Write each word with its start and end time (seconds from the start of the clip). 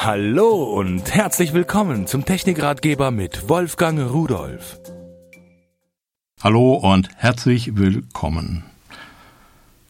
Hallo 0.00 0.62
und 0.78 1.12
herzlich 1.12 1.52
willkommen 1.54 2.06
zum 2.06 2.24
Technikratgeber 2.24 3.10
mit 3.10 3.48
Wolfgang 3.48 3.98
Rudolf. 3.98 4.78
Hallo 6.40 6.74
und 6.74 7.08
herzlich 7.16 7.76
willkommen. 7.76 8.62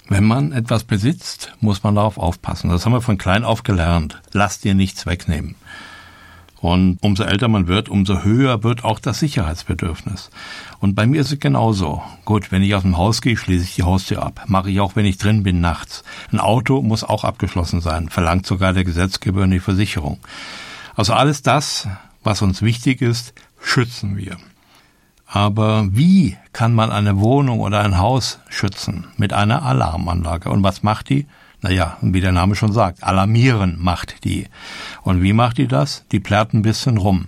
Wenn 0.08 0.24
man 0.24 0.52
etwas 0.52 0.84
besitzt, 0.84 1.52
muss 1.60 1.82
man 1.82 1.94
darauf 1.94 2.16
aufpassen. 2.16 2.70
Das 2.70 2.86
haben 2.86 2.94
wir 2.94 3.02
von 3.02 3.18
klein 3.18 3.44
auf 3.44 3.64
gelernt. 3.64 4.22
Lass 4.32 4.60
dir 4.60 4.74
nichts 4.74 5.04
wegnehmen. 5.04 5.56
Und 6.60 6.98
umso 7.02 7.22
älter 7.22 7.46
man 7.46 7.68
wird, 7.68 7.88
umso 7.88 8.22
höher 8.24 8.64
wird 8.64 8.84
auch 8.84 8.98
das 8.98 9.20
Sicherheitsbedürfnis. 9.20 10.30
Und 10.80 10.94
bei 10.96 11.06
mir 11.06 11.20
ist 11.20 11.32
es 11.32 11.38
genauso. 11.38 12.02
Gut, 12.24 12.50
wenn 12.50 12.62
ich 12.62 12.74
aus 12.74 12.82
dem 12.82 12.96
Haus 12.96 13.22
gehe, 13.22 13.36
schließe 13.36 13.64
ich 13.64 13.76
die 13.76 13.84
Haustür 13.84 14.22
ab. 14.22 14.44
Mache 14.48 14.70
ich 14.70 14.80
auch, 14.80 14.96
wenn 14.96 15.04
ich 15.04 15.18
drin 15.18 15.44
bin, 15.44 15.60
nachts. 15.60 16.02
Ein 16.32 16.40
Auto 16.40 16.82
muss 16.82 17.04
auch 17.04 17.22
abgeschlossen 17.22 17.80
sein, 17.80 18.08
verlangt 18.08 18.44
sogar 18.44 18.72
der 18.72 18.84
Gesetzgeber 18.84 19.42
und 19.42 19.52
die 19.52 19.60
Versicherung. 19.60 20.18
Also 20.96 21.12
alles 21.12 21.42
das, 21.42 21.86
was 22.24 22.42
uns 22.42 22.60
wichtig 22.60 23.02
ist, 23.02 23.34
schützen 23.60 24.16
wir. 24.16 24.36
Aber 25.26 25.86
wie 25.90 26.36
kann 26.52 26.74
man 26.74 26.90
eine 26.90 27.20
Wohnung 27.20 27.60
oder 27.60 27.80
ein 27.80 27.98
Haus 27.98 28.40
schützen? 28.48 29.06
Mit 29.16 29.32
einer 29.32 29.62
Alarmanlage. 29.62 30.50
Und 30.50 30.62
was 30.62 30.82
macht 30.82 31.10
die? 31.10 31.26
Naja, 31.60 31.96
wie 32.00 32.20
der 32.20 32.32
Name 32.32 32.54
schon 32.54 32.72
sagt, 32.72 33.02
alarmieren 33.02 33.76
macht 33.80 34.24
die. 34.24 34.46
Und 35.02 35.22
wie 35.22 35.32
macht 35.32 35.58
die 35.58 35.66
das? 35.66 36.04
Die 36.12 36.20
plärrt 36.20 36.54
ein 36.54 36.62
bisschen 36.62 36.98
rum. 36.98 37.26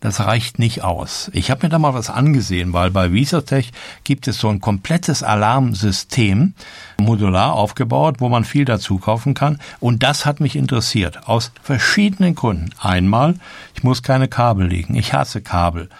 Das 0.00 0.20
reicht 0.20 0.58
nicht 0.58 0.82
aus. 0.82 1.30
Ich 1.34 1.50
habe 1.50 1.66
mir 1.66 1.68
da 1.68 1.78
mal 1.78 1.92
was 1.92 2.08
angesehen, 2.08 2.72
weil 2.72 2.90
bei 2.90 3.12
Visatech 3.12 3.70
gibt 4.02 4.26
es 4.28 4.38
so 4.38 4.48
ein 4.48 4.60
komplettes 4.60 5.22
Alarmsystem, 5.22 6.54
modular 6.98 7.52
aufgebaut, 7.52 8.16
wo 8.18 8.30
man 8.30 8.44
viel 8.44 8.64
dazu 8.64 8.96
kaufen 8.96 9.34
kann. 9.34 9.58
Und 9.78 10.02
das 10.02 10.24
hat 10.24 10.40
mich 10.40 10.56
interessiert, 10.56 11.28
aus 11.28 11.52
verschiedenen 11.62 12.34
Gründen. 12.34 12.70
Einmal, 12.80 13.34
ich 13.74 13.82
muss 13.82 14.02
keine 14.02 14.26
Kabel 14.26 14.68
legen. 14.68 14.94
Ich 14.94 15.12
hasse 15.12 15.42
Kabel. 15.42 15.90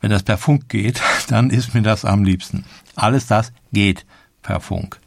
Wenn 0.00 0.10
das 0.10 0.22
per 0.22 0.38
Funk 0.38 0.70
geht, 0.70 1.02
dann 1.28 1.50
ist 1.50 1.74
mir 1.74 1.82
das 1.82 2.06
am 2.06 2.24
liebsten. 2.24 2.64
Alles 2.96 3.26
das 3.26 3.52
geht 3.70 4.06
per 4.42 4.60
Funk. 4.60 4.98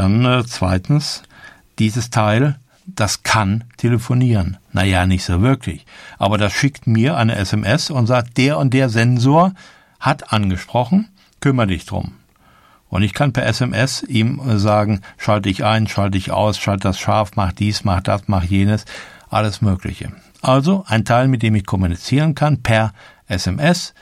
Dann 0.00 0.24
äh, 0.24 0.44
zweitens, 0.46 1.24
dieses 1.78 2.08
Teil, 2.08 2.58
das 2.86 3.22
kann 3.22 3.64
telefonieren. 3.76 4.56
Naja, 4.72 5.04
nicht 5.04 5.24
so 5.24 5.42
wirklich. 5.42 5.84
Aber 6.18 6.38
das 6.38 6.54
schickt 6.54 6.86
mir 6.86 7.18
eine 7.18 7.36
SMS 7.36 7.90
und 7.90 8.06
sagt, 8.06 8.38
der 8.38 8.56
und 8.56 8.72
der 8.72 8.88
Sensor 8.88 9.52
hat 9.98 10.32
angesprochen, 10.32 11.10
kümmere 11.40 11.66
dich 11.66 11.84
drum. 11.84 12.12
Und 12.88 13.02
ich 13.02 13.12
kann 13.12 13.34
per 13.34 13.44
SMS 13.44 14.02
ihm 14.02 14.40
äh, 14.40 14.56
sagen, 14.58 15.02
schalte 15.18 15.50
ich 15.50 15.66
ein, 15.66 15.86
schalte 15.86 16.16
ich 16.16 16.30
aus, 16.30 16.56
schalte 16.56 16.84
das 16.84 16.98
scharf, 16.98 17.32
mach 17.34 17.52
dies, 17.52 17.84
mach 17.84 18.00
das, 18.00 18.22
mach 18.26 18.44
jenes, 18.44 18.86
alles 19.28 19.60
Mögliche. 19.60 20.12
Also 20.40 20.82
ein 20.86 21.04
Teil, 21.04 21.28
mit 21.28 21.42
dem 21.42 21.54
ich 21.56 21.66
kommunizieren 21.66 22.34
kann 22.34 22.62
per 22.62 22.94
SMS, 23.28 23.92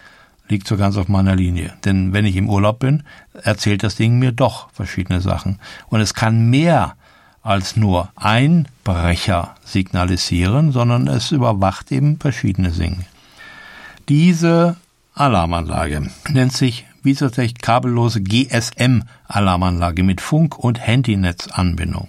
liegt 0.49 0.67
so 0.67 0.77
ganz 0.77 0.97
auf 0.97 1.09
meiner 1.09 1.37
Linie. 1.37 1.75
Denn 1.85 2.13
wenn 2.13 2.25
ich 2.25 2.37
im 2.37 2.49
Urlaub 2.49 2.79
bin, 2.79 3.03
erzählt 3.43 3.83
das 3.83 3.97
Ding 3.97 4.19
mir 4.19 4.33
doch 4.33 4.71
verschiedene 4.73 5.21
Sachen. 5.21 5.59
Und 5.89 6.01
es 6.01 6.15
kann 6.15 6.51
mehr 6.51 6.95
als 7.43 7.77
nur 7.77 8.11
Einbrecher 8.17 9.55
signalisieren, 9.65 10.73
sondern 10.73 11.07
es 11.07 11.31
überwacht 11.31 11.93
eben 11.93 12.19
verschiedene 12.19 12.71
Dinge. 12.71 13.05
Diese 14.09 14.77
Alarmanlage 15.15 16.11
nennt 16.29 16.53
sich 16.53 16.87
Visotech 17.03 17.55
kabellose 17.55 18.21
GSM-Alarmanlage 18.23 20.03
mit 20.03 20.21
Funk- 20.21 20.59
und 20.59 20.81
Handynetzanbindung. 20.81 22.09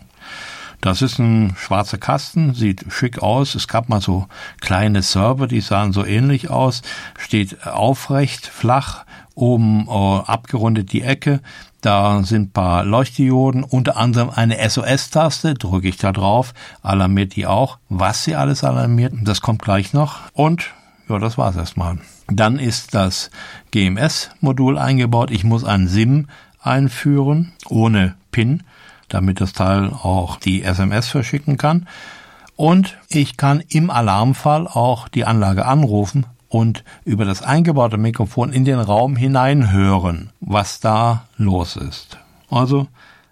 Das 0.82 1.02
ist 1.02 1.20
ein 1.20 1.56
schwarzer 1.58 1.98
Kasten, 1.98 2.54
sieht 2.54 2.86
schick 2.90 3.22
aus. 3.22 3.56
Es 3.56 3.68
gab 3.68 3.90
mal 3.90 4.00
so 4.00 4.28
kleine 4.62 5.02
Server, 5.02 5.48
die 5.48 5.60
sahen 5.60 5.92
so 5.92 6.06
ähnlich 6.06 6.50
aus. 6.50 6.82
Steht 7.18 7.68
aufrecht, 7.68 8.48
flach, 8.48 9.06
oben 9.36 9.88
äh, 9.88 9.92
abgerundet 9.92 10.94
die 10.94 11.02
Ecke. 11.02 11.42
Da 11.82 12.24
sind 12.24 12.54
paar 12.54 12.84
Leuchtdioden, 12.84 13.64
unter 13.64 13.98
anderem 13.98 14.30
eine 14.30 14.58
SOS-Taste, 14.70 15.54
drücke 15.54 15.88
ich 15.88 15.98
da 15.98 16.12
drauf, 16.12 16.54
alarmiert 16.82 17.36
die 17.36 17.46
auch. 17.46 17.78
Was 17.88 18.24
sie 18.24 18.36
alles 18.36 18.64
alarmiert, 18.64 19.14
das 19.22 19.42
kommt 19.42 19.62
gleich 19.62 19.94
noch. 19.94 20.20
Und 20.34 20.72
ja, 21.10 21.20
das 21.20 21.38
war's 21.38 21.56
erstmal. 21.56 22.00
Dann 22.28 22.60
ist 22.60 22.94
das 22.94 23.32
GMS-Modul 23.72 24.78
eingebaut. 24.78 25.32
Ich 25.32 25.44
muss 25.44 25.64
ein 25.64 25.88
SIM 25.88 26.28
einführen, 26.62 27.54
ohne 27.68 28.16
PIN 28.32 28.64
damit 29.10 29.42
das 29.42 29.54
Teil 29.54 29.90
auch 29.90 30.38
die 30.38 30.64
SMS 30.64 31.08
verschicken 31.08 31.58
kann. 31.58 31.88
Und 32.56 32.98
ich 33.10 33.38
kann 33.38 33.64
im 33.70 33.90
Alarmfall 33.90 34.68
auch 34.68 35.08
die 35.08 35.26
Anlage 35.26 35.66
anrufen 35.66 36.26
und 36.50 36.84
über 37.06 37.26
das 37.26 37.42
eingebaute 37.42 37.98
Mikrofon 37.98 38.52
in 38.52 38.66
den 38.66 38.80
Raum 38.80 39.16
hineinhören, 39.16 40.32
was 40.42 40.80
da 40.80 41.26
los 41.38 41.76
ist. 41.76 42.18
Also, 42.50 42.88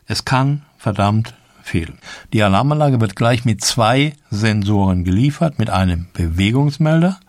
es 0.05 0.23
kann 0.23 0.61
verdammt 0.77 1.33
viel. 1.61 1.93
Die 2.31 2.41
Alarmanlage 2.41 3.01
wird 3.01 3.15
gleich 3.15 3.43
mit 3.43 3.63
zwei 3.63 4.13
Sensoren 4.29 5.03
geliefert, 5.03 5.59
mit 5.59 5.69
einem 5.69 6.07
Bewegungsmelder 6.13 7.19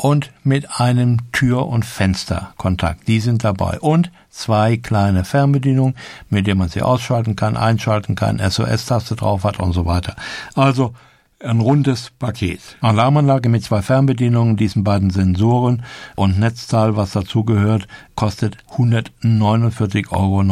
und 0.00 0.30
mit 0.44 0.80
einem 0.80 1.32
Tür- 1.32 1.66
und 1.66 1.84
Fensterkontakt. 1.84 3.08
Die 3.08 3.18
sind 3.18 3.42
dabei. 3.42 3.80
Und 3.80 4.12
zwei 4.30 4.76
kleine 4.76 5.24
Fernbedienungen, 5.24 5.96
mit 6.30 6.46
denen 6.46 6.60
man 6.60 6.68
sie 6.68 6.82
ausschalten 6.82 7.34
kann, 7.34 7.56
einschalten 7.56 8.14
kann, 8.14 8.38
SOS-Taste 8.38 9.16
drauf 9.16 9.42
hat 9.42 9.58
und 9.58 9.72
so 9.72 9.86
weiter. 9.86 10.14
Also 10.54 10.94
ein 11.42 11.58
rundes 11.58 12.12
Paket. 12.16 12.60
Alarmanlage 12.80 13.48
mit 13.48 13.64
zwei 13.64 13.82
Fernbedienungen, 13.82 14.56
diesen 14.56 14.84
beiden 14.84 15.10
Sensoren 15.10 15.82
und 16.14 16.38
Netzteil, 16.38 16.94
was 16.96 17.10
dazugehört, 17.10 17.88
kostet 18.14 18.56
149,90 18.76 20.12
Euro. 20.12 20.42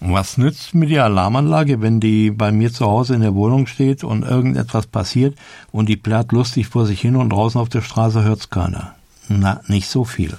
Was 0.00 0.36
nützt 0.36 0.74
mir 0.74 0.86
die 0.86 0.98
Alarmanlage, 0.98 1.80
wenn 1.80 2.00
die 2.00 2.30
bei 2.30 2.52
mir 2.52 2.72
zu 2.72 2.86
Hause 2.86 3.14
in 3.14 3.22
der 3.22 3.34
Wohnung 3.34 3.66
steht 3.66 4.04
und 4.04 4.22
irgendetwas 4.22 4.86
passiert 4.86 5.36
und 5.72 5.88
die 5.88 5.96
plärrt 5.96 6.32
lustig 6.32 6.68
vor 6.68 6.86
sich 6.86 7.00
hin 7.00 7.16
und 7.16 7.30
draußen 7.30 7.60
auf 7.60 7.70
der 7.70 7.80
Straße 7.80 8.22
hört's 8.22 8.50
keiner? 8.50 8.94
Na, 9.28 9.60
nicht 9.68 9.88
so 9.88 10.04
viel. 10.04 10.36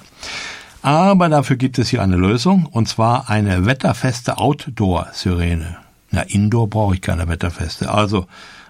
Aber 0.80 1.28
dafür 1.28 1.56
gibt 1.56 1.78
es 1.78 1.88
hier 1.88 2.02
eine 2.02 2.16
Lösung, 2.16 2.66
und 2.66 2.88
zwar 2.88 3.28
eine 3.28 3.66
wetterfeste 3.66 4.38
Outdoor-Sirene. 4.38 5.76
Na, 6.12 6.22
Indoor 6.22 6.70
brauche 6.70 6.94
ich 6.94 7.02
keine 7.02 7.28
wetterfeste. 7.28 7.90
Also 7.90 8.26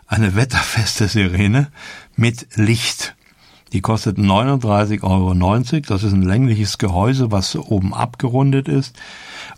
eine 0.06 0.34
wetterfeste 0.34 1.06
Sirene 1.06 1.68
mit 2.16 2.56
Licht. 2.56 3.14
Die 3.72 3.80
kostet 3.82 4.16
39,90 4.18 5.02
Euro. 5.02 5.80
Das 5.86 6.02
ist 6.02 6.12
ein 6.12 6.22
längliches 6.22 6.78
Gehäuse, 6.78 7.30
was 7.30 7.54
oben 7.56 7.92
abgerundet 7.92 8.66
ist. 8.68 8.96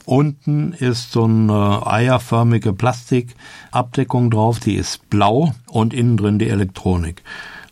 Unten 0.05 0.73
ist 0.73 1.13
so 1.13 1.25
eine 1.25 1.87
eierförmige 1.87 2.73
Plastikabdeckung 2.73 4.31
drauf, 4.31 4.59
die 4.59 4.75
ist 4.75 5.09
blau 5.11 5.55
und 5.69 5.95
innen 5.95 6.17
drin 6.17 6.39
die 6.39 6.49
Elektronik. 6.49 7.23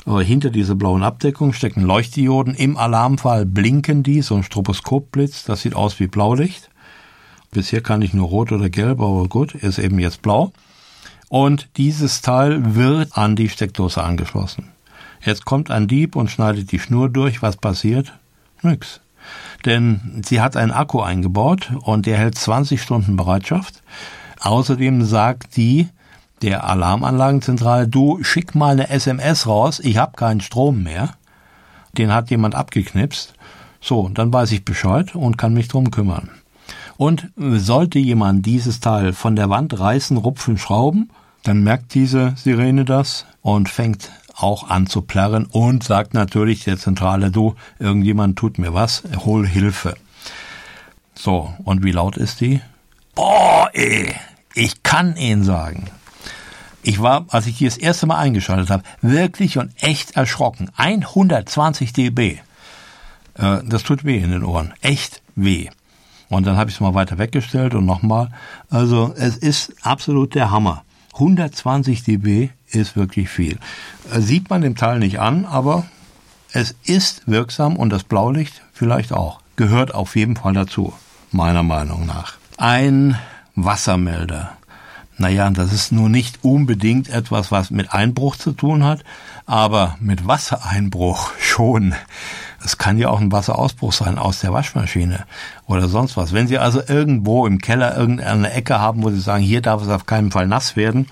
Hinter 0.07 0.51
dieser 0.51 0.75
blauen 0.75 1.03
Abdeckung 1.03 1.53
stecken 1.53 1.83
Leuchtdioden. 1.83 2.55
Im 2.55 2.77
Alarmfall 2.79 3.45
blinken 3.45 4.03
die, 4.03 4.23
so 4.23 4.37
ein 4.37 4.43
Stroboskopblitz, 4.43 5.45
das 5.45 5.63
sieht 5.63 5.75
aus 5.75 6.01
wie 6.01 6.07
Blaulicht. 6.07 6.71
Bisher 7.51 7.83
kann 7.83 8.01
ich 8.01 8.15
nur 8.15 8.29
rot 8.29 8.53
oder 8.53 8.71
gelb, 8.71 9.01
aber 9.01 9.27
gut, 9.29 9.55
ist 9.55 9.79
eben 9.79 9.99
jetzt 9.99 10.23
blau. 10.23 10.53
Und 11.29 11.69
dieses 11.77 12.23
Teil 12.23 12.75
wird 12.75 13.19
an 13.19 13.37
die 13.37 13.51
Steckdose 13.51 14.03
angeschlossen. 14.03 14.71
Jetzt 15.25 15.45
kommt 15.45 15.71
ein 15.71 15.89
Dieb 15.89 16.17
und 16.17 16.31
schneidet 16.31 16.73
die 16.73 16.79
Schnur 16.79 17.09
durch. 17.09 17.43
Was 17.43 17.57
passiert? 17.57 18.13
Nix. 18.63 19.01
Denn 19.65 20.23
sie 20.25 20.41
hat 20.41 20.57
einen 20.57 20.71
Akku 20.71 21.01
eingebaut 21.01 21.73
und 21.83 22.07
der 22.07 22.17
hält 22.19 22.37
20 22.37 22.81
Stunden 22.81 23.17
Bereitschaft. 23.17 23.83
Außerdem 24.41 25.05
sagt 25.05 25.57
die 25.57 25.89
der 26.43 26.65
Alarmanlagenzentrale, 26.65 27.89
du 27.89 28.23
schick 28.23 28.55
mal 28.55 28.71
eine 28.73 28.91
SMS 28.91 29.47
raus, 29.47 29.81
ich 29.81 29.97
habe 29.97 30.17
keinen 30.17 30.41
Strom 30.41 30.85
mehr. 30.85 31.15
Den 31.97 32.13
hat 32.15 32.31
jemand 32.31 32.55
abgeknipst. 32.55 33.35
So, 33.81 34.09
dann 34.09 34.33
weiß 34.33 34.53
ich 34.53 34.65
Bescheid 34.65 35.15
und 35.15 35.37
kann 35.37 35.55
mich 35.55 35.69
drum 35.69 35.91
kümmern. 35.91 36.31
Und 36.97 37.31
sollte 37.37 37.99
jemand 37.99 38.47
dieses 38.47 38.81
Teil 38.81 39.13
von 39.13 39.37
der 39.37 39.51
Wand 39.51 39.79
reißen, 39.79 40.17
rupfen, 40.17 40.59
schrauben, 40.59 41.11
dann 41.45 41.63
merkt 41.63 41.95
diese 41.95 42.35
Sirene 42.37 42.85
das 42.85 43.27
und 43.43 43.69
fängt 43.69 44.11
auch 44.39 44.71
an 44.71 44.87
zu 44.87 45.03
plärren 45.03 45.47
und 45.47 45.83
sagt 45.83 46.15
natürlich 46.15 46.65
der 46.65 46.79
Zentrale, 46.79 47.31
du, 47.31 47.55
irgendjemand 47.79 48.39
tut 48.39 48.59
mir 48.59 48.73
was, 48.73 49.03
hol 49.25 49.47
Hilfe. 49.47 49.95
So, 51.15 51.53
und 51.65 51.83
wie 51.83 51.91
laut 51.91 52.17
ist 52.17 52.41
die? 52.41 52.61
Boah, 53.15 53.71
ey, 53.73 54.15
ich 54.55 54.83
kann 54.83 55.17
Ihnen 55.17 55.43
sagen. 55.43 55.91
Ich 56.83 57.03
war, 57.03 57.27
als 57.29 57.47
ich 57.47 57.59
die 57.59 57.65
das 57.65 57.77
erste 57.77 58.07
Mal 58.07 58.19
eingeschaltet 58.19 58.71
habe, 58.71 58.85
wirklich 59.03 59.59
und 59.59 59.73
echt 59.83 60.13
erschrocken. 60.13 60.71
120 60.77 61.93
dB. 61.93 62.39
Äh, 63.35 63.59
das 63.65 63.83
tut 63.83 64.05
weh 64.05 64.19
in 64.19 64.31
den 64.31 64.45
Ohren. 64.45 64.73
Echt 64.81 65.21
weh. 65.35 65.69
Und 66.29 66.47
dann 66.47 66.57
habe 66.57 66.71
ich 66.71 66.77
es 66.77 66.81
mal 66.81 66.95
weiter 66.95 67.19
weggestellt 67.19 67.75
und 67.75 67.87
nochmal. 67.87 68.31
Also 68.71 69.13
es 69.17 69.37
ist 69.37 69.75
absolut 69.83 70.35
der 70.35 70.51
Hammer. 70.51 70.85
120 71.15 72.05
dB 72.05 72.51
ist 72.71 72.97
wirklich 72.97 73.29
viel. 73.29 73.59
Äh, 74.13 74.21
sieht 74.21 74.51
man 74.51 74.63
dem 74.63 74.77
Teil 74.77 74.99
nicht 74.99 75.21
an, 75.21 75.45
aber 75.45 75.87
es 76.53 76.75
ist 76.85 77.23
wirksam 77.27 77.77
und 77.77 77.91
das 77.91 78.05
Blaulicht 78.05 78.63
vielleicht 78.73 79.13
auch. 79.13 79.41
Gehört 79.57 79.95
auf 79.95 80.17
jeden 80.17 80.37
Fall 80.37 80.55
dazu, 80.55 80.93
meiner 81.31 81.63
Meinung 81.63 82.07
nach. 82.07 82.35
Ein 82.57 83.19
Wassermelder. 83.55 84.53
Naja, 85.21 85.51
das 85.51 85.73
ist 85.73 85.91
nur 85.91 86.09
nicht 86.09 86.45
unbedingt 86.45 87.09
etwas, 87.09 87.51
was 87.51 87.73
mit 87.73 87.93
Einbruch 87.93 88.37
zu 88.37 88.53
tun 88.53 88.85
hat, 88.85 89.03
aber 89.47 89.97
mit 90.01 90.29
Wassereinbruch 90.29 91.33
schon. 91.41 91.95
Es 92.65 92.79
kann 92.79 92.99
ja 92.99 93.09
auch 93.09 93.21
ein 93.21 93.33
Wasserausbruch 93.33 93.93
sein 93.93 94.17
aus 94.19 94.41
der 94.41 94.53
Waschmaschine 94.53 95.25
oder 95.67 95.89
sonst 95.89 96.17
was. 96.17 96.33
Wenn 96.33 96.47
Sie 96.47 96.59
also 96.59 96.81
irgendwo 96.87 97.47
im 97.47 97.59
Keller 97.59 97.97
irgendeine 97.97 98.53
Ecke 98.53 98.81
haben, 98.81 99.03
wo 99.03 99.11
Sie 99.11 99.21
sagen, 99.21 99.43
hier 99.43 99.61
darf 99.61 99.83
es 99.83 99.89
auf 99.89 100.07
keinen 100.07 100.31
Fall 100.31 100.47
nass 100.47 100.77
werden, 100.77 101.09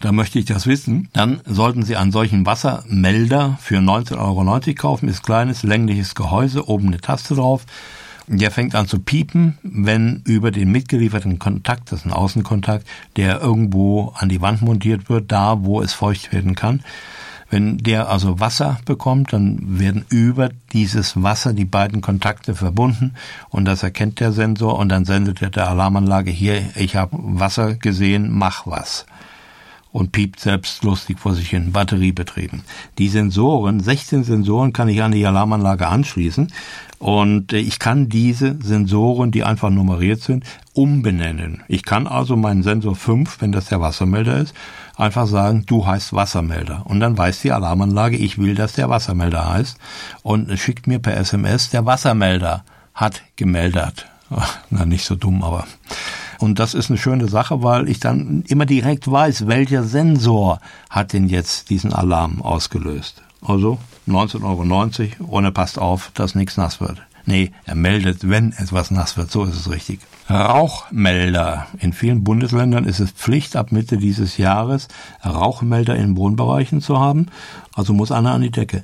da 0.00 0.12
möchte 0.12 0.38
ich 0.38 0.46
das 0.46 0.66
wissen, 0.66 1.08
dann 1.12 1.40
sollten 1.44 1.82
Sie 1.82 1.96
einen 1.96 2.10
solchen 2.10 2.46
Wassermelder 2.46 3.58
für 3.60 3.78
19,90 3.78 4.18
Euro 4.18 4.74
kaufen. 4.74 5.08
Ist 5.08 5.22
kleines, 5.22 5.62
längliches 5.62 6.14
Gehäuse, 6.14 6.68
oben 6.68 6.88
eine 6.88 7.00
Taste 7.00 7.34
drauf. 7.34 7.66
Der 8.26 8.50
fängt 8.50 8.74
an 8.74 8.86
zu 8.86 9.00
piepen, 9.00 9.58
wenn 9.62 10.22
über 10.24 10.52
den 10.52 10.70
mitgelieferten 10.72 11.38
Kontakt, 11.38 11.92
das 11.92 12.00
ist 12.00 12.06
ein 12.06 12.12
Außenkontakt, 12.12 12.86
der 13.16 13.40
irgendwo 13.40 14.14
an 14.16 14.28
die 14.28 14.40
Wand 14.40 14.62
montiert 14.62 15.10
wird, 15.10 15.30
da 15.32 15.64
wo 15.64 15.82
es 15.82 15.92
feucht 15.92 16.32
werden 16.32 16.54
kann. 16.54 16.82
Wenn 17.50 17.78
der 17.78 18.08
also 18.08 18.38
Wasser 18.38 18.78
bekommt, 18.84 19.32
dann 19.32 19.80
werden 19.80 20.04
über 20.08 20.50
dieses 20.72 21.20
Wasser 21.20 21.52
die 21.52 21.64
beiden 21.64 22.00
Kontakte 22.00 22.54
verbunden 22.54 23.14
und 23.48 23.64
das 23.64 23.82
erkennt 23.82 24.20
der 24.20 24.32
Sensor 24.32 24.78
und 24.78 24.88
dann 24.88 25.04
sendet 25.04 25.42
er 25.42 25.50
der 25.50 25.68
Alarmanlage 25.68 26.30
hier, 26.30 26.62
ich 26.76 26.94
habe 26.94 27.16
Wasser 27.20 27.74
gesehen, 27.74 28.30
mach 28.30 28.66
was 28.66 29.04
und 29.92 30.12
piept 30.12 30.40
selbst 30.40 30.84
lustig 30.84 31.18
vor 31.18 31.34
sich 31.34 31.50
hin, 31.50 31.72
batteriebetrieben. 31.72 32.62
Die 32.98 33.08
Sensoren, 33.08 33.80
16 33.80 34.24
Sensoren 34.24 34.72
kann 34.72 34.88
ich 34.88 35.02
an 35.02 35.12
die 35.12 35.26
Alarmanlage 35.26 35.88
anschließen 35.88 36.52
und 36.98 37.52
äh, 37.52 37.58
ich 37.58 37.78
kann 37.78 38.08
diese 38.08 38.56
Sensoren, 38.62 39.30
die 39.30 39.42
einfach 39.42 39.70
nummeriert 39.70 40.20
sind, 40.20 40.44
umbenennen. 40.74 41.62
Ich 41.66 41.84
kann 41.84 42.06
also 42.06 42.36
meinen 42.36 42.62
Sensor 42.62 42.94
5, 42.94 43.40
wenn 43.40 43.52
das 43.52 43.66
der 43.66 43.80
Wassermelder 43.80 44.36
ist, 44.36 44.54
einfach 44.96 45.26
sagen, 45.26 45.64
du 45.66 45.86
heißt 45.86 46.12
Wassermelder. 46.12 46.82
Und 46.84 47.00
dann 47.00 47.16
weiß 47.16 47.40
die 47.40 47.52
Alarmanlage, 47.52 48.16
ich 48.16 48.38
will, 48.38 48.54
dass 48.54 48.74
der 48.74 48.90
Wassermelder 48.90 49.48
heißt 49.48 49.78
und 50.22 50.56
schickt 50.58 50.86
mir 50.86 50.98
per 50.98 51.16
SMS, 51.16 51.70
der 51.70 51.86
Wassermelder 51.86 52.64
hat 52.94 53.22
gemeldet. 53.36 54.06
Ach, 54.30 54.58
na, 54.70 54.84
nicht 54.84 55.04
so 55.04 55.16
dumm, 55.16 55.42
aber 55.42 55.66
und 56.40 56.58
das 56.58 56.72
ist 56.72 56.88
eine 56.88 56.98
schöne 56.98 57.28
Sache, 57.28 57.62
weil 57.62 57.88
ich 57.88 58.00
dann 58.00 58.44
immer 58.48 58.64
direkt 58.64 59.10
weiß, 59.10 59.46
welcher 59.46 59.84
Sensor 59.84 60.58
hat 60.88 61.12
denn 61.12 61.28
jetzt 61.28 61.68
diesen 61.68 61.92
Alarm 61.92 62.40
ausgelöst. 62.40 63.22
Also 63.42 63.78
19,90 64.08 65.20
Euro 65.20 65.36
und 65.36 65.44
er 65.44 65.50
passt 65.50 65.78
auf, 65.78 66.10
dass 66.14 66.34
nichts 66.34 66.56
nass 66.56 66.80
wird. 66.80 67.02
Nee, 67.26 67.52
er 67.66 67.74
meldet, 67.74 68.28
wenn 68.28 68.52
etwas 68.52 68.90
nass 68.90 69.18
wird, 69.18 69.30
so 69.30 69.44
ist 69.44 69.54
es 69.54 69.70
richtig. 69.70 70.00
Rauchmelder. 70.30 71.66
In 71.78 71.92
vielen 71.92 72.24
Bundesländern 72.24 72.86
ist 72.86 73.00
es 73.00 73.10
Pflicht, 73.10 73.54
ab 73.54 73.70
Mitte 73.70 73.98
dieses 73.98 74.38
Jahres 74.38 74.88
Rauchmelder 75.24 75.94
in 75.94 76.16
Wohnbereichen 76.16 76.80
zu 76.80 76.98
haben. 76.98 77.26
Also 77.74 77.92
muss 77.92 78.12
einer 78.12 78.32
an 78.32 78.40
die 78.40 78.50
Decke. 78.50 78.82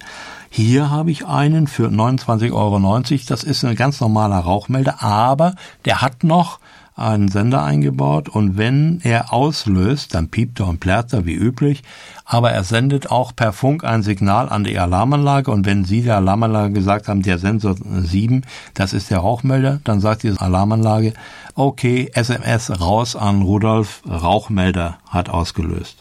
Hier 0.51 0.91
habe 0.91 1.11
ich 1.11 1.27
einen 1.27 1.67
für 1.67 1.89
29,90 1.89 2.53
Euro. 2.53 3.01
Das 3.29 3.43
ist 3.43 3.65
ein 3.65 3.75
ganz 3.77 4.01
normaler 4.01 4.41
Rauchmelder, 4.41 5.03
aber 5.03 5.55
der 5.87 6.03
hat 6.03 6.23
noch 6.23 6.61
einen 6.97 7.29
Sender 7.29 7.63
eingebaut 7.63 8.29
und 8.31 8.57
wenn 8.57 9.01
er 9.05 9.33
auslöst, 9.33 10.15
dann 10.15 10.29
piept 10.29 10.61
er 10.61 10.69
und 10.69 10.81
plärrt 10.81 11.13
er 11.13 11.27
wie 11.27 11.35
üblich, 11.35 11.83
aber 12.25 12.51
er 12.53 12.65
sendet 12.65 13.11
auch 13.11 13.37
per 13.37 13.53
Funk 13.53 13.85
ein 13.85 14.03
Signal 14.03 14.49
an 14.49 14.65
die 14.65 14.79
Alarmanlage 14.79 15.51
und 15.51 15.67
wenn 15.67 15.85
Sie 15.85 16.03
der 16.03 16.17
Alarmanlage 16.17 16.73
gesagt 16.73 17.09
haben, 17.09 17.23
der 17.23 17.39
Sensor 17.39 17.77
7, 17.77 18.43
das 18.73 18.95
ist 18.95 19.11
der 19.11 19.19
Rauchmelder, 19.19 19.81
dann 19.85 20.01
sagt 20.01 20.23
die 20.23 20.33
Alarmanlage, 20.37 21.13
okay, 21.55 22.11
SMS 22.15 22.81
raus 22.81 23.15
an 23.15 23.43
Rudolf, 23.43 24.03
Rauchmelder 24.09 24.99
hat 25.09 25.29
ausgelöst 25.29 25.99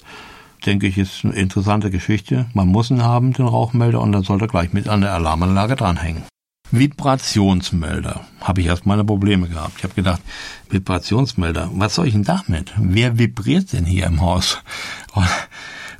denke 0.65 0.87
ich, 0.87 0.97
ist 0.97 1.23
eine 1.23 1.35
interessante 1.35 1.91
Geschichte. 1.91 2.47
Man 2.55 2.67
muss 2.67 2.89
ihn 2.89 3.03
haben, 3.03 3.33
den 3.33 3.45
Rauchmelder, 3.45 4.01
und 4.01 4.11
dann 4.13 4.23
sollte 4.23 4.45
er 4.45 4.47
gleich 4.47 4.73
mit 4.73 4.87
an 4.87 5.01
der 5.01 5.13
Alarmanlage 5.13 5.75
dranhängen. 5.75 6.23
Vibrationsmelder. 6.71 8.21
Habe 8.41 8.61
ich 8.61 8.67
erst 8.67 8.85
meine 8.85 9.03
Probleme 9.03 9.47
gehabt. 9.47 9.73
Ich 9.77 9.83
habe 9.83 9.93
gedacht, 9.93 10.21
Vibrationsmelder, 10.69 11.69
was 11.73 11.95
soll 11.95 12.07
ich 12.07 12.13
denn 12.13 12.23
damit? 12.23 12.73
Wer 12.77 13.17
vibriert 13.17 13.73
denn 13.73 13.85
hier 13.85 14.07
im 14.07 14.21
Haus? 14.21 14.59
Und, 15.13 15.27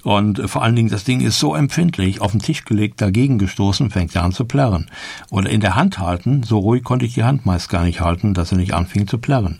und 0.03 0.49
vor 0.49 0.63
allen 0.63 0.75
Dingen, 0.75 0.89
das 0.89 1.03
Ding 1.03 1.21
ist 1.21 1.39
so 1.39 1.55
empfindlich, 1.55 2.21
auf 2.21 2.31
den 2.31 2.41
Tisch 2.41 2.65
gelegt, 2.65 3.01
dagegen 3.01 3.37
gestoßen, 3.37 3.91
fängt 3.91 4.15
er 4.15 4.23
an 4.23 4.31
zu 4.31 4.45
plärren. 4.45 4.89
Oder 5.29 5.49
in 5.49 5.61
der 5.61 5.75
Hand 5.75 5.99
halten, 5.99 6.43
so 6.43 6.59
ruhig 6.59 6.83
konnte 6.83 7.05
ich 7.05 7.13
die 7.13 7.23
Hand 7.23 7.45
meist 7.45 7.69
gar 7.69 7.83
nicht 7.83 8.01
halten, 8.01 8.33
dass 8.33 8.51
er 8.51 8.57
nicht 8.57 8.73
anfing 8.73 9.07
zu 9.07 9.17
plärren. 9.17 9.59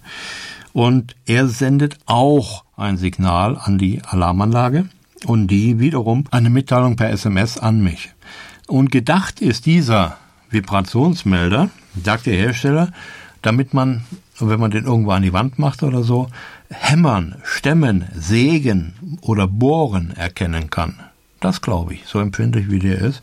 Und 0.73 1.15
er 1.25 1.47
sendet 1.47 1.97
auch 2.05 2.65
ein 2.75 2.97
Signal 2.97 3.57
an 3.57 3.77
die 3.77 4.01
Alarmanlage 4.03 4.89
und 5.25 5.47
die 5.47 5.79
wiederum 5.79 6.25
eine 6.31 6.49
Mitteilung 6.49 6.95
per 6.97 7.09
SMS 7.09 7.57
an 7.57 7.81
mich. 7.81 8.11
Und 8.67 8.91
gedacht 8.91 9.39
ist 9.41 9.65
dieser 9.65 10.17
Vibrationsmelder, 10.49 11.69
sagt 12.03 12.25
der 12.25 12.35
Hersteller, 12.35 12.91
damit 13.41 13.73
man, 13.73 14.03
wenn 14.39 14.59
man 14.59 14.71
den 14.71 14.85
irgendwo 14.85 15.11
an 15.11 15.21
die 15.21 15.33
Wand 15.33 15.59
macht 15.59 15.83
oder 15.83 16.03
so, 16.03 16.29
hämmern, 16.69 17.35
stemmen, 17.43 18.05
sägen 18.15 19.17
oder 19.21 19.47
bohren 19.47 20.11
erkennen 20.15 20.69
kann. 20.69 20.99
Das 21.41 21.61
glaube 21.61 21.93
ich, 21.93 22.05
so 22.07 22.19
empfindlich 22.19 22.71
wie 22.71 22.79
der 22.79 22.97
ist. 22.97 23.21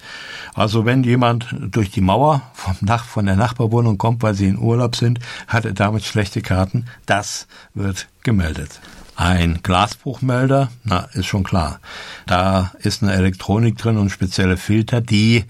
Also 0.54 0.84
wenn 0.84 1.02
jemand 1.02 1.56
durch 1.60 1.90
die 1.90 2.00
Mauer 2.00 2.42
vom 2.52 2.76
Nach 2.80 3.04
von 3.04 3.26
der 3.26 3.34
Nachbarwohnung 3.34 3.98
kommt, 3.98 4.22
weil 4.22 4.34
sie 4.34 4.46
in 4.46 4.58
Urlaub 4.58 4.94
sind, 4.94 5.18
hat 5.48 5.64
er 5.64 5.72
damit 5.72 6.04
schlechte 6.04 6.40
Karten. 6.40 6.84
Das 7.04 7.48
wird 7.74 8.06
gemeldet. 8.22 8.80
Ein 9.16 9.60
Glasbruchmelder, 9.62 10.70
na, 10.84 11.08
ist 11.14 11.26
schon 11.26 11.42
klar. 11.42 11.80
Da 12.26 12.72
ist 12.78 13.02
eine 13.02 13.12
Elektronik 13.12 13.76
drin 13.76 13.98
und 13.98 14.10
spezielle 14.10 14.56
Filter, 14.56 15.00
die 15.00 15.44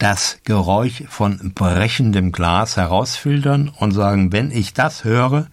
das 0.00 0.38
Geräusch 0.44 1.04
von 1.08 1.52
brechendem 1.54 2.32
Glas 2.32 2.76
herausfiltern 2.76 3.68
und 3.68 3.92
sagen, 3.92 4.32
wenn 4.32 4.50
ich 4.50 4.72
das 4.72 5.04
höre, 5.04 5.46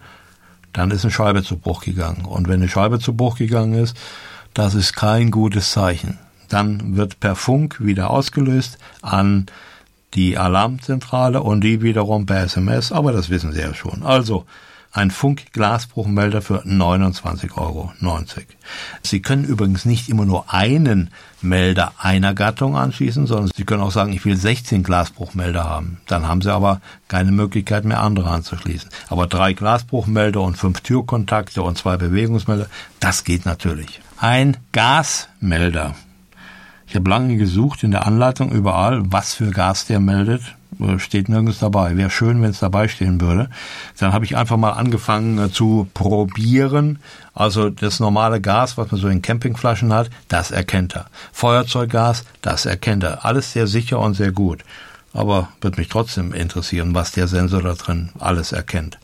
dann 0.71 0.89
ist 0.89 1.03
eine 1.03 1.11
Scheibe 1.11 1.43
zu 1.43 1.57
Bruch 1.57 1.81
gegangen. 1.81 2.23
Und 2.25 2.47
wenn 2.47 2.61
eine 2.61 2.69
Scheibe 2.69 2.99
zu 2.99 3.13
Bruch 3.13 3.37
gegangen 3.37 3.73
ist, 3.73 3.97
das 4.53 4.73
ist 4.73 4.95
kein 4.95 5.31
gutes 5.31 5.71
Zeichen. 5.71 6.17
Dann 6.47 6.95
wird 6.95 7.19
per 7.19 7.35
Funk 7.35 7.81
wieder 7.83 8.09
ausgelöst 8.09 8.77
an 9.01 9.47
die 10.13 10.37
Alarmzentrale 10.37 11.43
und 11.43 11.61
die 11.61 11.81
wiederum 11.81 12.25
per 12.25 12.43
SMS, 12.43 12.93
aber 12.93 13.11
das 13.11 13.29
wissen 13.29 13.51
Sie 13.51 13.59
ja 13.59 13.73
schon. 13.73 14.03
Also, 14.03 14.45
ein 14.97 15.11
Funkglasbruchmelder 15.11 16.41
für 16.41 16.65
29,90 16.65 17.55
Euro. 17.55 17.91
Sie 19.03 19.21
können 19.21 19.45
übrigens 19.45 19.85
nicht 19.85 20.09
immer 20.09 20.25
nur 20.25 20.51
einen 20.51 21.11
Melder 21.41 21.93
einer 21.99 22.33
Gattung 22.33 22.75
anschließen, 22.75 23.27
sondern 23.27 23.51
Sie 23.55 23.63
können 23.63 23.83
auch 23.83 23.91
sagen, 23.91 24.11
ich 24.11 24.25
will 24.25 24.35
16 24.35 24.81
Glasbruchmelder 24.81 25.63
haben. 25.63 26.01
Dann 26.07 26.27
haben 26.27 26.41
Sie 26.41 26.51
aber 26.51 26.81
keine 27.07 27.31
Möglichkeit 27.31 27.85
mehr, 27.85 28.01
andere 28.01 28.31
anzuschließen. 28.31 28.89
Aber 29.07 29.27
drei 29.27 29.53
Glasbruchmelder 29.53 30.41
und 30.41 30.57
fünf 30.57 30.81
Türkontakte 30.81 31.61
und 31.61 31.77
zwei 31.77 31.95
Bewegungsmelder, 31.97 32.65
das 32.99 33.23
geht 33.23 33.45
natürlich. 33.45 34.01
Ein 34.17 34.57
Gasmelder. 34.71 35.93
Ich 36.87 36.95
habe 36.95 37.09
lange 37.09 37.37
gesucht 37.37 37.83
in 37.83 37.91
der 37.91 38.07
Anleitung 38.07 38.51
überall, 38.51 39.03
was 39.11 39.35
für 39.35 39.51
Gas 39.51 39.85
der 39.85 39.99
meldet. 39.99 40.56
Äh, 40.79 40.99
steht 40.99 41.29
nirgends 41.29 41.59
dabei. 41.59 41.97
Wäre 41.97 42.09
schön, 42.09 42.41
wenn 42.41 42.51
es 42.51 42.59
dabei 42.59 42.87
stehen 42.87 43.21
würde. 43.21 43.49
Dann 43.99 44.13
habe 44.13 44.25
ich 44.25 44.37
einfach 44.37 44.57
mal 44.57 44.71
angefangen 44.71 45.37
äh, 45.37 45.51
zu 45.51 45.87
probieren. 45.93 46.99
Also 47.33 47.69
das 47.69 47.99
normale 47.99 48.41
Gas, 48.41 48.77
was 48.77 48.91
man 48.91 48.99
so 48.99 49.07
in 49.07 49.21
Campingflaschen 49.21 49.93
hat, 49.93 50.09
das 50.27 50.51
erkennt 50.51 50.95
er. 50.95 51.07
Feuerzeuggas, 51.31 52.25
das 52.41 52.65
erkennt 52.65 53.03
er. 53.03 53.25
Alles 53.25 53.53
sehr 53.53 53.67
sicher 53.67 53.99
und 53.99 54.15
sehr 54.15 54.31
gut 54.31 54.63
aber 55.13 55.49
wird 55.61 55.77
mich 55.77 55.87
trotzdem 55.87 56.33
interessieren, 56.33 56.93
was 56.93 57.11
der 57.11 57.27
Sensor 57.27 57.61
da 57.61 57.73
drin 57.73 58.09
alles 58.19 58.51
erkennt. 58.51 58.99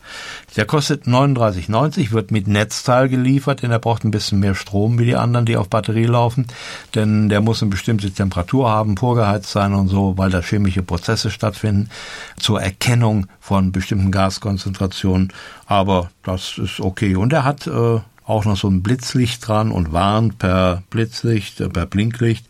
Der 0.56 0.64
kostet 0.64 1.06
39,90, 1.06 2.12
wird 2.12 2.30
mit 2.30 2.46
Netzteil 2.46 3.08
geliefert, 3.08 3.62
denn 3.62 3.70
er 3.70 3.78
braucht 3.78 4.04
ein 4.04 4.10
bisschen 4.10 4.38
mehr 4.38 4.54
Strom 4.54 4.98
wie 4.98 5.06
die 5.06 5.16
anderen, 5.16 5.46
die 5.46 5.56
auf 5.56 5.68
Batterie 5.68 6.06
laufen, 6.06 6.46
denn 6.94 7.28
der 7.28 7.40
muss 7.40 7.62
eine 7.62 7.70
bestimmte 7.70 8.10
Temperatur 8.10 8.70
haben, 8.70 8.96
vorgeheizt 8.96 9.50
sein 9.50 9.74
und 9.74 9.88
so, 9.88 10.16
weil 10.16 10.30
da 10.30 10.40
chemische 10.40 10.82
Prozesse 10.82 11.30
stattfinden 11.30 11.90
zur 12.38 12.62
Erkennung 12.62 13.26
von 13.40 13.72
bestimmten 13.72 14.12
Gaskonzentrationen, 14.12 15.32
aber 15.66 16.10
das 16.22 16.58
ist 16.58 16.80
okay. 16.80 17.16
Und 17.16 17.32
er 17.32 17.44
hat 17.44 17.66
äh, 17.66 18.00
auch 18.26 18.44
noch 18.44 18.56
so 18.56 18.68
ein 18.68 18.82
Blitzlicht 18.82 19.46
dran 19.46 19.70
und 19.70 19.92
warnt 19.92 20.38
per 20.38 20.82
Blitzlicht, 20.90 21.60
äh, 21.60 21.68
per 21.68 21.86
Blinklicht 21.86 22.46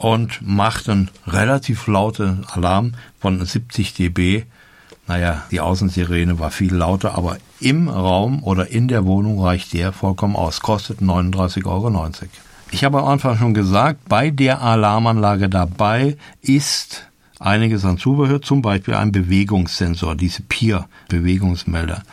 und 0.00 0.40
macht 0.40 0.88
einen 0.88 1.10
relativ 1.26 1.86
lauten 1.86 2.46
Alarm 2.50 2.94
von 3.20 3.44
70 3.44 3.92
dB. 3.92 4.44
Naja, 5.06 5.42
die 5.50 5.60
Außensirene 5.60 6.38
war 6.38 6.50
viel 6.50 6.74
lauter, 6.74 7.16
aber 7.16 7.36
im 7.60 7.88
Raum 7.88 8.42
oder 8.42 8.68
in 8.68 8.88
der 8.88 9.04
Wohnung 9.04 9.42
reicht 9.42 9.74
der 9.74 9.92
vollkommen 9.92 10.36
aus. 10.36 10.60
Kostet 10.60 11.00
39,90 11.00 11.66
Euro. 11.66 12.14
Ich 12.70 12.82
habe 12.82 13.00
am 13.00 13.08
Anfang 13.08 13.36
schon 13.36 13.52
gesagt, 13.52 14.08
bei 14.08 14.30
der 14.30 14.62
Alarmanlage 14.62 15.50
dabei 15.50 16.16
ist 16.40 17.06
einiges 17.38 17.84
an 17.84 17.98
Zubehör, 17.98 18.40
zum 18.40 18.62
Beispiel 18.62 18.94
ein 18.94 19.12
Bewegungssensor, 19.12 20.14
diese 20.14 20.40
Peer-Bewegungsmelder. 20.42 22.04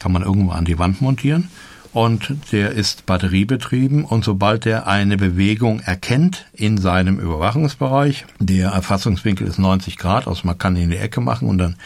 Kann 0.00 0.12
man 0.12 0.22
irgendwo 0.22 0.50
an 0.50 0.66
die 0.66 0.78
Wand 0.78 1.00
montieren 1.00 1.48
und 1.92 2.34
der 2.52 2.72
ist 2.72 3.06
batteriebetrieben. 3.06 4.04
Und 4.04 4.24
sobald 4.24 4.66
er 4.66 4.86
eine 4.86 5.16
Bewegung 5.16 5.80
erkennt 5.80 6.46
in 6.52 6.78
seinem 6.78 7.18
Überwachungsbereich, 7.18 8.26
der 8.38 8.70
Erfassungswinkel 8.70 9.46
ist 9.46 9.58
90 9.58 9.98
Grad, 9.98 10.26
also 10.26 10.42
man 10.44 10.58
kann 10.58 10.76
ihn 10.76 10.84
in 10.84 10.90
die 10.90 10.96
Ecke 10.96 11.20
machen 11.20 11.48
und 11.48 11.58
dann 11.58 11.76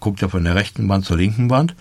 guckt 0.00 0.22
er 0.22 0.28
von 0.28 0.44
der 0.44 0.54
rechten 0.54 0.88
Wand 0.88 1.04
zur 1.04 1.16
linken 1.16 1.50
Wand, 1.50 1.74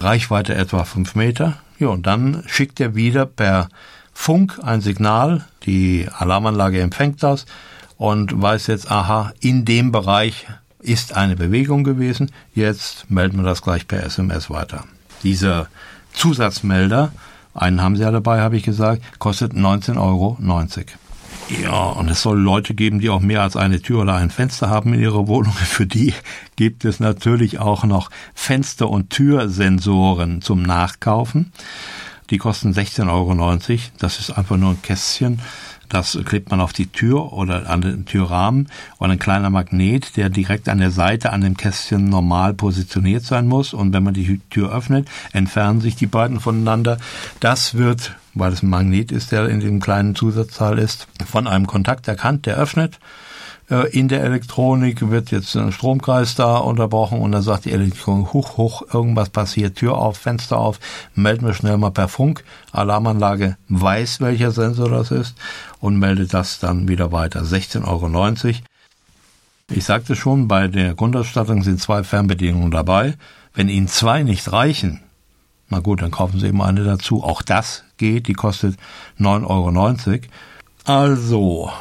Reichweite 0.00 0.54
etwa 0.54 0.84
5 0.84 1.14
Meter, 1.14 1.58
ja, 1.78 1.88
und 1.88 2.06
dann 2.06 2.42
schickt 2.46 2.80
er 2.80 2.94
wieder 2.94 3.26
per 3.26 3.68
Funk 4.12 4.60
ein 4.62 4.80
Signal, 4.80 5.44
die 5.64 6.08
Alarmanlage 6.16 6.80
empfängt 6.80 7.22
das 7.22 7.46
und 7.96 8.40
weiß 8.40 8.68
jetzt, 8.68 8.90
aha, 8.90 9.32
in 9.40 9.64
dem 9.64 9.92
Bereich 9.92 10.46
ist 10.80 11.16
eine 11.16 11.36
Bewegung 11.36 11.84
gewesen, 11.84 12.30
jetzt 12.54 13.10
melden 13.10 13.38
wir 13.38 13.44
das 13.44 13.62
gleich 13.62 13.88
per 13.88 14.04
SMS 14.04 14.50
weiter. 14.50 14.84
Dieser 15.22 15.68
Zusatzmelder, 16.14 17.12
einen 17.54 17.82
haben 17.82 17.96
sie 17.96 18.02
ja 18.02 18.10
dabei, 18.10 18.40
habe 18.40 18.56
ich 18.56 18.62
gesagt, 18.62 19.02
kostet 19.18 19.52
19,90 19.52 19.98
Euro. 20.00 20.38
Ja, 21.62 21.84
und 21.90 22.08
es 22.08 22.22
soll 22.22 22.40
Leute 22.40 22.74
geben, 22.74 23.00
die 23.00 23.10
auch 23.10 23.20
mehr 23.20 23.42
als 23.42 23.56
eine 23.56 23.80
Tür 23.82 24.02
oder 24.02 24.14
ein 24.14 24.30
Fenster 24.30 24.70
haben 24.70 24.94
in 24.94 25.00
ihrer 25.00 25.28
Wohnung. 25.28 25.52
Für 25.52 25.86
die 25.86 26.14
gibt 26.56 26.84
es 26.84 27.00
natürlich 27.00 27.58
auch 27.58 27.84
noch 27.84 28.10
Fenster- 28.34 28.88
und 28.88 29.10
Türsensoren 29.10 30.40
zum 30.40 30.62
Nachkaufen. 30.62 31.52
Die 32.30 32.38
kosten 32.38 32.72
16,90 32.72 33.10
Euro. 33.10 33.80
Das 33.98 34.18
ist 34.18 34.30
einfach 34.30 34.56
nur 34.56 34.70
ein 34.70 34.82
Kästchen 34.82 35.40
das 35.88 36.18
klebt 36.24 36.50
man 36.50 36.60
auf 36.60 36.72
die 36.72 36.86
Tür 36.86 37.32
oder 37.32 37.68
an 37.68 37.80
den 37.80 38.04
Türrahmen 38.04 38.68
und 38.98 39.10
ein 39.10 39.18
kleiner 39.18 39.50
Magnet, 39.50 40.16
der 40.16 40.30
direkt 40.30 40.68
an 40.68 40.78
der 40.78 40.90
Seite 40.90 41.32
an 41.32 41.40
dem 41.40 41.56
Kästchen 41.56 42.08
normal 42.08 42.54
positioniert 42.54 43.24
sein 43.24 43.46
muss. 43.46 43.74
Und 43.74 43.92
wenn 43.92 44.02
man 44.02 44.14
die 44.14 44.40
Tür 44.50 44.72
öffnet, 44.72 45.08
entfernen 45.32 45.80
sich 45.80 45.96
die 45.96 46.06
beiden 46.06 46.40
voneinander. 46.40 46.98
Das 47.40 47.74
wird, 47.74 48.16
weil 48.34 48.52
es 48.52 48.62
ein 48.62 48.70
Magnet 48.70 49.12
ist, 49.12 49.32
der 49.32 49.48
in 49.48 49.60
dem 49.60 49.80
kleinen 49.80 50.14
Zusatzteil 50.14 50.78
ist, 50.78 51.06
von 51.26 51.46
einem 51.46 51.66
Kontakt 51.66 52.08
erkannt, 52.08 52.46
der 52.46 52.56
öffnet 52.56 52.98
in 53.92 54.08
der 54.08 54.22
Elektronik 54.22 55.08
wird 55.10 55.30
jetzt 55.30 55.56
ein 55.56 55.72
Stromkreis 55.72 56.34
da 56.34 56.58
unterbrochen 56.58 57.20
und 57.20 57.32
dann 57.32 57.42
sagt 57.42 57.64
die 57.64 57.72
Elektronik, 57.72 58.32
hoch, 58.34 58.58
hoch, 58.58 58.82
irgendwas 58.92 59.30
passiert, 59.30 59.76
Tür 59.76 59.96
auf, 59.96 60.18
Fenster 60.18 60.58
auf, 60.58 60.78
melden 61.14 61.46
wir 61.46 61.54
schnell 61.54 61.78
mal 61.78 61.90
per 61.90 62.08
Funk. 62.08 62.44
Alarmanlage 62.72 63.56
weiß, 63.68 64.20
welcher 64.20 64.50
Sensor 64.50 64.90
das 64.90 65.10
ist 65.10 65.34
und 65.80 65.98
meldet 65.98 66.34
das 66.34 66.58
dann 66.58 66.88
wieder 66.88 67.10
weiter. 67.10 67.42
16,90 67.42 67.86
Euro. 67.86 68.58
Ich 69.70 69.84
sagte 69.84 70.14
schon, 70.14 70.46
bei 70.46 70.68
der 70.68 70.94
Grundausstattung 70.94 71.62
sind 71.62 71.80
zwei 71.80 72.04
Fernbedienungen 72.04 72.70
dabei. 72.70 73.14
Wenn 73.54 73.70
Ihnen 73.70 73.88
zwei 73.88 74.22
nicht 74.22 74.52
reichen, 74.52 75.00
na 75.70 75.78
gut, 75.78 76.02
dann 76.02 76.10
kaufen 76.10 76.38
Sie 76.38 76.48
eben 76.48 76.60
eine 76.60 76.84
dazu. 76.84 77.24
Auch 77.24 77.40
das 77.40 77.84
geht, 77.96 78.28
die 78.28 78.34
kostet 78.34 78.76
9,90 79.18 79.48
Euro. 79.48 80.20
Also, 80.84 81.72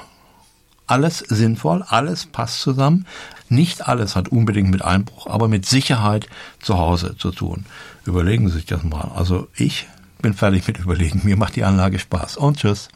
alles 0.93 1.17
sinnvoll, 1.17 1.81
alles 1.81 2.27
passt 2.27 2.62
zusammen. 2.62 3.07
Nicht 3.50 3.88
alles 3.88 4.15
hat 4.15 4.29
unbedingt 4.29 4.69
mit 4.69 4.83
Einbruch, 4.83 5.25
aber 5.25 5.47
mit 5.47 5.65
Sicherheit 5.65 6.27
zu 6.62 6.77
Hause 6.77 7.17
zu 7.17 7.31
tun. 7.31 7.65
Überlegen 8.05 8.47
Sie 8.47 8.57
sich 8.57 8.67
das 8.67 8.83
mal. 8.83 9.12
Also 9.15 9.47
ich 9.55 9.88
bin 10.21 10.35
fertig 10.35 10.67
mit 10.67 10.77
Überlegen. 10.77 11.21
Mir 11.23 11.35
macht 11.35 11.55
die 11.55 11.63
Anlage 11.63 11.97
Spaß. 11.97 12.38
Und 12.38 12.59
tschüss. 12.59 12.89